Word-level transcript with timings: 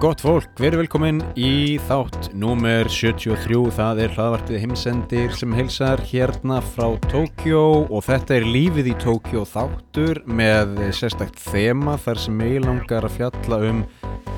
Gott 0.00 0.22
fólk, 0.24 0.54
verið 0.56 0.80
velkomin 0.80 1.18
í 1.36 1.76
þátt 1.84 2.30
númer 2.40 2.88
73, 2.88 3.58
það 3.76 3.98
er 4.00 4.14
hlaðvarpið 4.14 4.62
heimsendir 4.62 5.34
sem 5.36 5.52
heilsar 5.52 6.00
hérna 6.08 6.62
frá 6.64 6.94
Tókjó 7.10 7.60
og 7.84 8.06
þetta 8.06 8.38
er 8.38 8.46
lífið 8.48 8.88
í 8.94 8.96
Tókjó 9.02 9.44
þáttur 9.44 10.22
með 10.24 10.72
sérstakt 10.96 11.36
þema 11.50 11.98
þar 12.00 12.22
sem 12.24 12.40
ég 12.46 12.64
langar 12.64 13.04
að 13.04 13.18
fjalla 13.18 13.60
um 13.68 13.84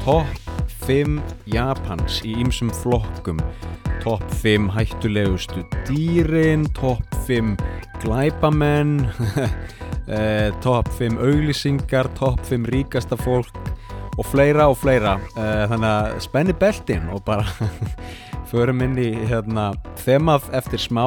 topp 0.03 0.51
5 0.83 1.21
Japans 1.55 2.19
í 2.27 2.35
ýmsum 2.43 2.75
flokkum. 2.83 3.39
Topp 4.03 4.27
5 4.43 4.67
hættulegustu 4.75 5.63
dýrin, 5.87 6.67
topp 6.75 7.07
5 7.31 7.55
glæpamenn, 8.03 9.05
eh, 10.19 10.51
topp 10.67 10.91
5 10.99 11.23
auglýsingar, 11.23 12.11
topp 12.19 12.43
5 12.51 12.73
ríkasta 12.75 13.23
fólk 13.23 13.62
og 14.19 14.29
fleira 14.29 14.69
og 14.71 14.77
fleira. 14.81 15.17
Uh, 15.37 15.65
þannig 15.71 15.89
að 15.89 16.17
spenni 16.27 16.55
beltin 16.59 17.09
og 17.13 17.23
bara 17.27 17.47
förum 18.51 18.83
inn 18.85 18.99
í 19.01 19.11
hérna, 19.31 19.73
þemað 20.03 20.51
eftir 20.59 20.83
smá. 20.83 21.07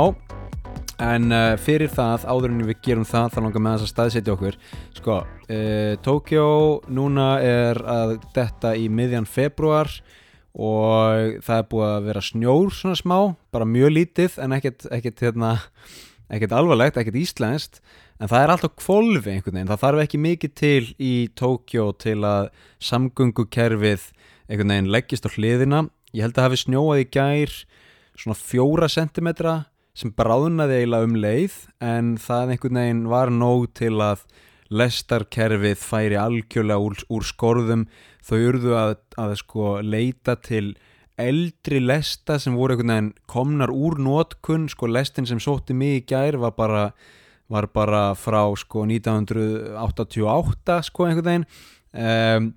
En 1.04 1.28
uh, 1.36 1.54
fyrir 1.60 1.92
það, 1.92 2.24
áður 2.26 2.54
en 2.54 2.68
við 2.70 2.82
gerum 2.88 3.08
það 3.08 3.34
þá 3.34 3.40
langar 3.44 3.64
með 3.66 3.78
þess 3.78 3.88
að 3.88 3.94
staðsetja 3.94 4.36
okkur. 4.36 4.60
Sko, 5.00 5.18
uh, 5.26 5.94
Tókjó 6.06 6.48
núna 6.88 7.30
er 7.44 7.82
að 7.84 8.18
detta 8.36 8.76
í 8.80 8.88
miðjan 8.90 9.28
februar 9.30 9.92
og 10.56 11.42
það 11.44 11.58
er 11.60 11.66
búið 11.68 11.90
að 11.90 12.06
vera 12.06 12.22
snjór 12.24 12.70
svona 12.72 12.96
smá, 12.96 13.18
bara 13.52 13.68
mjög 13.68 13.92
lítið 13.92 14.38
en 14.40 14.56
ekkert, 14.56 14.86
ekkert, 14.88 15.24
hérna, 15.26 15.50
ekkert 16.34 16.56
alvarlegt, 16.58 16.98
ekkert 16.98 17.20
íslenskt 17.20 17.82
en 18.20 18.30
það 18.32 18.42
er 18.42 18.54
alltaf 18.54 18.76
kvolvi 18.80 19.34
einhvern 19.34 19.60
veginn, 19.60 19.72
það 19.72 19.84
þarf 19.84 20.04
ekki 20.06 20.22
mikið 20.24 20.54
til 20.56 20.86
í 20.98 21.14
Tókjó 21.38 21.90
til 22.02 22.18
að 22.26 22.50
samgöngukerfið 22.90 24.08
einhvern 24.48 24.74
veginn 24.74 24.92
leggist 24.94 25.28
á 25.28 25.30
hliðina. 25.36 25.86
Ég 26.16 26.26
held 26.26 26.40
að 26.40 26.48
hafi 26.48 26.62
snjóað 26.64 27.04
í 27.04 27.08
gær 27.12 27.56
svona 28.16 28.40
fjóra 28.40 28.90
sentimetra 28.92 29.56
sem 29.96 30.12
bráðnaði 30.16 30.82
eiginlega 30.82 31.08
um 31.08 31.16
leið 31.20 31.56
en 31.84 32.16
það 32.20 32.56
einhvern 32.56 32.82
veginn 32.82 33.06
var 33.12 33.32
nóg 33.32 33.70
til 33.78 33.96
að 34.04 34.26
lestarkerfið 34.76 35.78
færi 35.78 36.18
algjörlega 36.20 36.82
úr, 36.82 36.98
úr 37.12 37.26
skorðum. 37.28 37.86
Þau 38.26 38.38
urðu 38.40 38.76
að, 38.80 38.96
að 39.22 39.36
sko 39.44 39.76
leita 39.86 40.36
til 40.42 40.74
eldri 41.22 41.80
lesta 41.80 42.40
sem 42.42 42.56
voru 42.58 42.76
einhvern 42.76 42.92
veginn 42.92 43.14
komnar 43.32 43.72
úr 43.72 44.00
nótkunn 44.02 44.68
sko 44.72 44.90
lestin 44.92 45.28
sem 45.30 45.40
sótti 45.40 45.76
mig 45.78 46.02
í 46.02 46.06
gær 46.12 46.40
var 46.42 46.56
bara 46.58 46.90
var 47.48 47.68
bara 47.74 48.04
frá 48.18 48.44
sko 48.58 48.86
1988 48.90 50.82
sko 50.90 51.08
einhvern 51.08 51.26
veginn. 51.30 51.50
Um, 51.96 52.54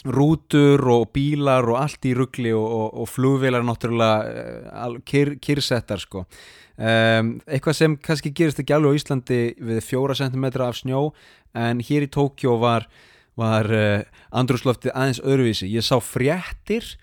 rútur 0.00 0.80
og 0.88 1.10
bílar 1.12 1.66
og 1.68 1.76
allt 1.76 2.06
í 2.08 2.14
ruggli 2.16 2.54
og, 2.56 2.64
og, 2.64 2.88
og 3.02 3.08
flugvilar 3.10 3.64
náttúrulega 3.66 4.86
uh, 4.86 4.96
kyr, 5.04 5.34
kyrsettar 5.42 6.00
sko. 6.00 6.24
Um, 6.80 7.34
eitthvað 7.44 7.76
sem 7.76 7.96
kannski 8.00 8.32
gerist 8.32 8.62
ekki 8.62 8.72
alveg 8.72 8.96
á 8.96 8.98
Íslandi 9.02 9.40
við 9.60 9.82
fjóra 9.84 10.16
sentimetra 10.16 10.70
af 10.70 10.78
snjó 10.78 11.10
en 11.52 11.82
hér 11.84 12.06
í 12.06 12.12
Tókjó 12.14 12.56
var, 12.62 12.86
var 13.36 13.68
uh, 13.68 14.06
andrúsloftið 14.32 14.94
aðeins 14.94 15.20
öðruvísi. 15.20 15.68
Ég 15.68 15.84
sá 15.84 15.98
fréttir 16.00 16.94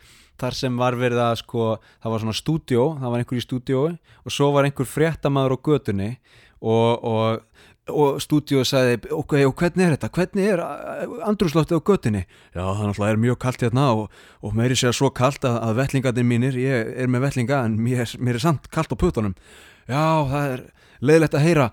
þar 0.41 0.57
sem 0.57 0.79
var 0.79 0.97
verið 0.99 1.23
að 1.23 1.35
sko 1.41 1.67
það 1.81 2.13
var 2.13 2.23
svona 2.23 2.37
stúdjó, 2.37 2.87
það 3.01 3.13
var 3.13 3.23
einhver 3.23 3.39
í 3.39 3.45
stúdjói 3.45 3.91
og 3.97 4.33
svo 4.33 4.51
var 4.55 4.67
einhver 4.67 4.89
fréttamaður 4.89 5.57
á 5.57 5.65
götunni 5.67 6.09
og, 6.61 7.03
og, 7.03 7.67
og 7.93 8.21
stúdíu 8.23 8.63
sagði 8.67 9.11
ok, 9.15 9.37
og 9.47 9.55
hvernig 9.59 9.85
er 9.85 9.95
þetta, 9.95 10.11
hvernig 10.17 10.49
er 10.53 10.63
andrúsloftið 11.27 11.81
á 11.81 11.87
göttinni 11.91 12.23
já, 12.25 12.63
það 12.63 13.05
er 13.09 13.21
mjög 13.21 13.39
kallt 13.43 13.67
hérna 13.67 13.89
og, 13.97 14.17
og 14.41 14.57
mér 14.57 14.73
er 14.73 14.81
sér 14.81 14.97
svo 14.97 15.11
kallt 15.15 15.45
að, 15.47 15.59
að 15.69 15.77
vellingarnir 15.81 16.27
mínir 16.33 16.59
ég 16.61 16.95
er 16.97 17.11
með 17.11 17.29
vellinga 17.29 17.63
en 17.67 17.77
mér, 17.81 18.17
mér 18.19 18.39
er 18.39 18.45
samt 18.47 18.69
kallt 18.73 18.93
á 18.93 18.97
putunum 18.97 19.37
já, 19.87 20.03
það 20.29 20.51
er 20.55 20.67
leiðilegt 21.01 21.37
að 21.37 21.45
heyra 21.45 21.71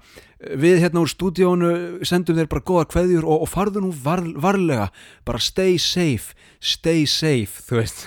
við 0.61 0.81
hérna 0.85 1.03
úr 1.03 1.11
stúdíónu 1.11 1.73
sendum 2.07 2.39
þér 2.39 2.49
bara 2.53 2.67
goða 2.69 2.87
kveðjur 2.93 3.27
og, 3.27 3.45
og 3.47 3.51
farðu 3.51 3.85
nú 3.85 3.93
var, 4.05 4.23
varlega. 4.41 4.89
Bara 5.27 5.43
stay 5.43 5.79
safe, 5.81 6.37
stay 6.61 7.05
safe. 7.11 7.65
Þú 7.67 7.81
veist, 7.81 8.07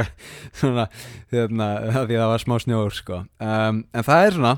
svona, 0.60 0.86
hérna, 1.34 1.70
því 1.96 2.16
að 2.16 2.22
það 2.22 2.32
var 2.34 2.46
smá 2.46 2.56
snjóður 2.64 2.98
sko. 3.00 3.24
um, 3.40 3.84
en 3.92 4.08
það 4.08 4.26
er 4.26 4.38
svona 4.40 4.56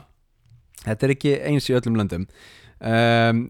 þetta 0.85 1.07
er 1.07 1.15
ekki 1.15 1.37
eins 1.51 1.69
í 1.69 1.77
öllum 1.77 1.99
löndum. 1.99 2.27
Um, 2.79 3.47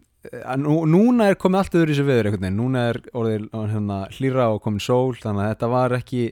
nú, 0.59 0.79
núna 0.89 1.29
er 1.29 1.39
komið 1.39 1.61
allt 1.61 1.77
öðru 1.79 1.93
í 1.93 1.97
þessu 1.97 2.07
viður 2.07 2.53
núna 2.55 2.87
er 2.91 3.01
orðið 3.15 3.45
hérna, 3.53 3.99
hlýra 4.17 4.49
og 4.53 4.63
komin 4.65 4.83
sól 4.83 5.15
þannig 5.19 5.45
að 5.45 5.51
þetta 5.53 5.69
var 5.71 5.95
ekki, 5.99 6.23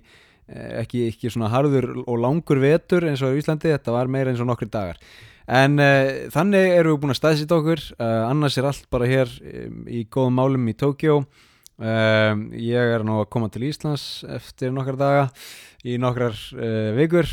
ekki, 0.48 1.08
ekki 1.12 1.32
svona 1.34 1.52
harður 1.52 1.90
og 2.06 2.22
langur 2.24 2.62
vetur 2.64 3.08
eins 3.10 3.24
og 3.26 3.36
í 3.36 3.42
Íslandi, 3.42 3.74
þetta 3.74 3.96
var 3.96 4.12
meira 4.12 4.32
eins 4.32 4.44
og 4.44 4.48
nokkri 4.50 4.70
dagar. 4.72 5.02
En 5.48 5.80
uh, 5.80 6.28
þannig 6.34 6.74
eru 6.76 6.96
við 6.96 7.04
búin 7.04 7.14
að 7.14 7.22
staðsýta 7.22 7.60
okkur. 7.62 7.84
Uh, 7.96 8.24
annars 8.28 8.58
er 8.60 8.68
allt 8.68 8.90
bara 8.92 9.08
hér 9.08 9.32
um, 9.40 9.86
í 9.88 10.04
góðum 10.12 10.36
málum 10.42 10.68
í 10.68 10.76
Tókjó 10.76 11.22
uh, 11.22 12.34
ég 12.52 12.92
er 12.98 13.06
nú 13.08 13.22
að 13.22 13.30
koma 13.32 13.48
til 13.54 13.64
Íslands 13.70 14.26
eftir 14.28 14.76
nokkar 14.76 15.00
daga 15.00 15.24
í 15.88 15.96
nokkrar 16.02 16.36
uh, 16.58 16.92
vikur. 16.98 17.32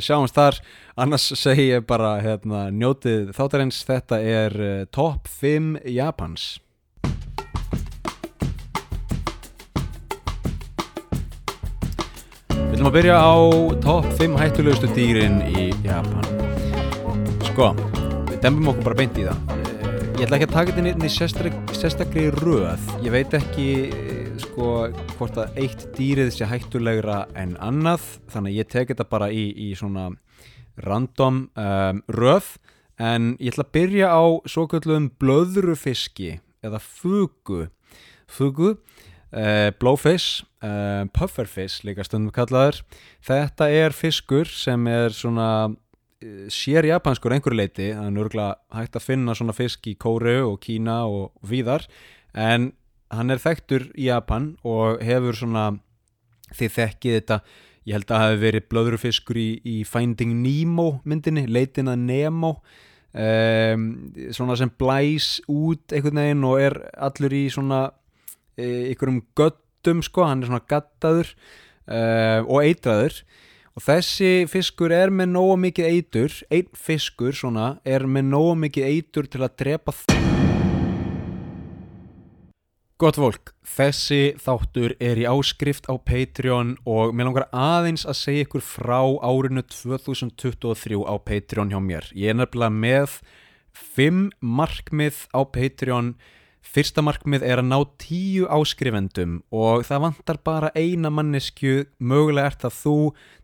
Sjáumst 0.00 0.38
þar, 0.38 0.62
annars 1.04 1.28
segi 1.36 1.68
ég 1.74 1.84
bara 1.88 2.16
hérna, 2.24 2.70
njótið 2.72 3.34
þáttarins. 3.36 3.84
Þetta 3.84 4.22
er 4.24 4.58
top 4.96 5.28
5 5.28 5.82
Japans 5.92 6.54
Viljum 12.80 12.94
að 12.94 12.96
byrja 12.96 13.16
á 13.20 13.36
top 13.84 14.06
5 14.16 14.36
hættulegustu 14.40 14.88
dýrin 14.96 15.34
í 15.52 15.66
Japan. 15.84 16.22
Sko, 17.50 17.66
við 18.30 18.38
dembum 18.40 18.70
okkur 18.72 18.86
bara 18.86 18.96
beint 19.02 19.18
í 19.20 19.26
það. 19.26 19.50
Ég 20.16 20.22
ætla 20.24 20.38
ekki 20.38 20.46
að 20.46 20.54
taka 20.54 20.72
þetta 20.78 20.94
inn 20.94 21.04
í 21.04 21.10
sérstakri 21.76 22.22
röð. 22.38 22.86
Ég 23.04 23.12
veit 23.12 23.36
ekki 23.36 23.66
sko 24.46 24.70
hvort 25.18 25.36
að 25.42 25.60
eitt 25.60 25.84
dýrið 25.98 26.32
sé 26.38 26.48
hættulegra 26.48 27.18
en 27.36 27.52
annað 27.60 28.06
þannig 28.32 28.56
ég 28.62 28.72
tek 28.72 28.94
þetta 28.94 29.08
bara 29.12 29.28
í, 29.28 29.44
í 29.52 29.74
svona 29.76 30.06
random 30.80 31.50
um, 31.52 32.00
röð. 32.16 32.48
En 32.96 33.34
ég 33.36 33.52
ætla 33.52 33.68
að 33.68 33.74
byrja 33.76 34.08
á 34.08 34.24
svo 34.48 34.64
kallum 34.72 35.12
blöðrufiski 35.20 36.38
eða 36.64 36.80
fugu. 36.80 37.66
Fugu, 38.24 38.78
uh, 39.32 39.70
blowfish 39.80 40.42
uh, 40.64 41.06
pufferfish 41.14 41.84
líka 41.86 42.04
stundum 42.06 42.32
kallaður. 42.34 42.80
Þetta 43.26 43.70
er 43.72 43.96
fiskur 43.96 44.50
sem 44.50 44.86
er 44.90 45.14
svona 45.16 45.50
uh, 45.70 46.44
sér 46.52 46.88
japanskur 46.90 47.34
einhverju 47.36 47.60
leiti 47.60 47.90
þannig 47.94 48.36
að 48.40 48.58
hægt 48.80 48.98
að 48.98 49.06
finna 49.06 49.36
svona 49.38 49.56
fisk 49.56 49.88
í 49.90 49.96
Kóru 50.00 50.36
og 50.48 50.60
Kína 50.64 51.02
og 51.08 51.32
víðar. 51.46 51.86
En 52.34 52.72
hann 53.10 53.32
er 53.32 53.42
þekktur 53.42 53.90
í 53.96 54.10
Japan 54.10 54.54
og 54.66 55.02
hefur 55.04 55.38
svona 55.38 55.72
þið 56.54 56.76
þekkið 56.76 57.18
þetta 57.18 57.40
ég 57.88 57.96
held 57.96 58.12
að 58.12 58.22
hefur 58.24 58.44
verið 58.44 58.68
blöðrufiskur 58.70 59.40
í, 59.40 59.50
í 59.64 59.76
Finding 59.88 60.36
Nemo 60.44 61.00
myndinni, 61.08 61.46
leitin 61.50 61.90
að 61.90 62.06
Nemo. 62.06 62.54
Um, 63.10 64.12
svona 64.30 64.54
sem 64.54 64.70
blæs 64.78 65.40
út 65.50 65.90
einhvern 65.90 66.20
veginn 66.20 66.44
og 66.46 66.60
er 66.62 66.76
allur 67.02 67.32
í 67.34 67.48
svona 67.50 67.88
e, 68.60 68.70
einhverjum 68.90 69.22
göttum 69.38 70.04
sko, 70.04 70.26
hann 70.28 70.44
er 70.44 70.50
svona 70.52 70.64
gattaður 70.68 71.32
uh, 71.88 72.44
og 72.44 72.60
eitraður 72.62 73.22
og 73.78 73.86
þessi 73.86 74.32
fiskur 74.50 74.92
er 74.92 75.12
með 75.14 75.32
nóga 75.34 75.58
mikið 75.64 75.90
eitur 75.94 76.38
einn 76.52 76.70
fiskur 76.76 77.36
svona 77.36 77.72
er 77.88 78.04
með 78.06 78.32
nóga 78.34 78.58
mikið 78.66 78.90
eitur 78.92 79.30
til 79.30 79.44
að 79.46 79.56
drepa 79.62 79.96
það 80.02 80.20
Gott 83.00 83.16
fólk, 83.16 83.54
þessi 83.64 84.34
þáttur 84.36 84.92
er 85.00 85.16
í 85.16 85.22
áskrift 85.24 85.86
á 85.88 85.96
Patreon 85.96 86.74
og 86.84 87.14
mér 87.16 87.30
langar 87.30 87.46
aðeins 87.48 88.02
að 88.04 88.18
segja 88.18 88.44
ykkur 88.44 88.60
frá 88.60 88.98
árinu 89.24 89.62
2023 89.64 90.98
á 91.08 91.16
Patreon 91.16 91.72
hjá 91.72 91.78
mér. 91.80 92.10
Ég 92.12 92.34
er 92.34 92.36
nefnilega 92.36 92.76
með 92.76 93.14
5 93.96 94.18
markmið 94.44 95.22
á 95.32 95.40
Patreon. 95.48 96.12
Fyrsta 96.70 97.02
markmið 97.02 97.42
er 97.42 97.58
að 97.58 97.66
ná 97.66 97.78
10 97.98 98.44
áskrifendum 98.54 99.40
og 99.50 99.82
það 99.88 100.02
vantar 100.04 100.36
bara 100.46 100.68
eina 100.78 101.10
mannesku, 101.10 101.88
mögulega 101.98 102.52
ert 102.52 102.62
það 102.62 102.76
þú 102.76 102.92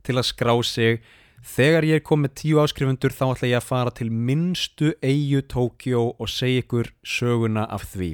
til 0.06 0.14
að 0.14 0.26
skrá 0.28 0.52
sig. 0.62 1.00
Þegar 1.43 1.87
ég 1.88 1.99
er 1.99 2.05
komið 2.06 2.37
10 2.38 2.61
áskrifendur 2.62 3.17
þá 3.17 3.25
ætla 3.26 3.50
ég 3.50 3.58
að 3.58 3.67
fara 3.67 3.94
til 3.99 4.12
minnstu 4.14 4.93
eigu 5.02 5.43
Tókjó 5.43 6.05
og 6.14 6.31
segja 6.31 6.62
ykkur 6.62 6.93
söguna 7.02 7.67
af 7.67 7.88
því. 7.96 8.12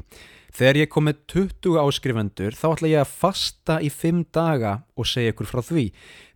Þegar 0.56 0.80
ég 0.80 0.92
kom 0.96 1.08
með 1.10 1.20
20 1.34 1.78
áskrifendur 1.84 2.56
þá 2.56 2.66
ætla 2.70 2.94
ég 2.94 3.04
að 3.04 3.14
fasta 3.20 3.80
í 3.84 3.92
5 3.92 4.26
daga 4.32 4.78
og 4.96 5.12
segja 5.12 5.36
ykkur 5.36 5.52
frá 5.52 5.60
því. 5.60 5.90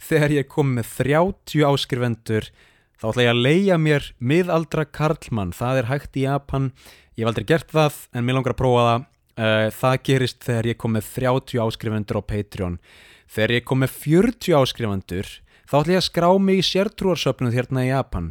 Þegar 0.05 0.37
ég 0.37 0.52
kom 0.52 0.76
með 0.76 0.93
30 1.00 1.64
áskrifendur 1.64 2.52
þá 2.52 2.75
ætla 3.02 3.26
ég 3.26 3.32
að 3.34 3.43
leia 3.44 3.76
mér 3.81 4.12
miðaldra 4.19 4.87
Karlmann. 4.88 5.52
Það 5.56 5.82
er 5.82 5.90
hægt 5.90 6.16
í 6.16 6.25
Japan. 6.25 6.70
Ég 7.16 7.25
hef 7.25 7.32
aldrei 7.32 7.48
gert 7.48 7.72
það 7.72 8.00
en 8.12 8.25
mér 8.25 8.38
langar 8.38 8.56
að 8.56 8.62
prófa 8.62 8.87
það 8.87 9.06
uh, 9.40 9.69
það 9.75 9.96
gerist 10.08 10.44
þegar 10.44 10.70
ég 10.70 10.81
kom 10.81 10.96
með 10.96 11.10
30 11.16 11.62
áskrifundur 11.66 12.20
á 12.20 12.22
Patreon 12.32 12.78
þegar 13.26 13.56
ég 13.56 13.66
kom 13.66 13.82
með 13.82 13.96
40 14.04 14.60
áskrifundur 14.60 15.32
þá 15.66 15.75
ætla 15.81 15.96
ég 15.96 16.02
að 16.02 16.08
skrá 16.08 16.28
mig 16.38 16.60
í 16.60 16.69
sértrúarsöfnuð 16.70 17.58
hérna 17.58 17.87
í 17.87 17.90
Japan 17.90 18.31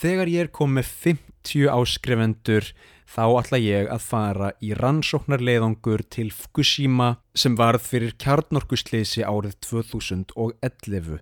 þegar 0.00 0.32
ég 0.32 0.46
er 0.46 0.54
kom 0.54 0.74
með 0.78 0.90
50 1.04 1.68
áskrifundur 1.74 2.72
þá 3.10 3.24
ætla 3.26 3.60
ég 3.60 3.88
að 3.90 4.04
fara 4.06 4.50
í 4.62 4.72
rannsóknarleiðangur 4.78 6.04
til 6.14 6.28
Fukushima 6.34 7.16
sem 7.34 7.56
varð 7.58 7.88
fyrir 7.90 8.14
kjarnorkusleysi 8.22 9.24
árið 9.26 9.58
2011 9.66 11.18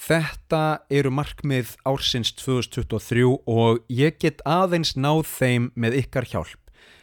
Þetta 0.00 0.80
eru 0.88 1.10
markmið 1.12 1.74
ársins 1.84 2.30
2023 2.40 3.26
og 3.52 3.82
ég 3.92 4.16
get 4.22 4.40
aðeins 4.48 4.94
náð 4.96 5.26
þeim 5.28 5.66
með 5.76 5.98
ykkar 6.00 6.28
hjálp. 6.30 6.60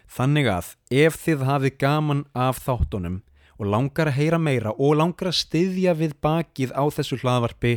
Þannig 0.09 0.49
að 0.49 0.71
ef 1.03 1.19
þið 1.21 1.43
hafið 1.45 1.75
gaman 1.83 2.23
af 2.33 2.63
þáttunum 2.65 3.19
og 3.57 3.69
langar 3.69 4.09
að 4.09 4.17
heyra 4.17 4.39
meira 4.41 4.73
og 4.73 4.97
langar 4.97 5.29
að 5.29 5.37
styðja 5.43 5.93
við 5.99 6.15
bakið 6.25 6.73
á 6.73 6.83
þessu 6.97 7.19
hlaðvarpi, 7.21 7.75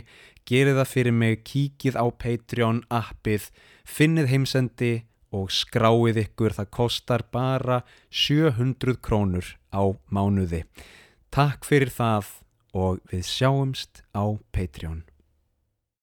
gerið 0.49 0.81
það 0.81 0.91
fyrir 0.95 1.17
mig, 1.17 1.45
kíkið 1.45 2.01
á 2.01 2.07
Patreon 2.09 2.81
appið, 2.89 3.51
finnið 3.85 4.33
heimsendi 4.33 4.93
og 5.37 5.53
skráið 5.53 6.25
ykkur, 6.25 6.57
það 6.57 6.73
kostar 6.73 7.27
bara 7.29 7.83
700 8.09 8.97
krónur 9.05 9.53
á 9.69 9.85
mánuði. 10.09 10.65
Takk 11.29 11.69
fyrir 11.69 11.93
það 11.93 12.33
og 12.73 13.05
við 13.13 13.29
sjáumst 13.29 14.05
á 14.17 14.25
Patreon. 14.55 15.10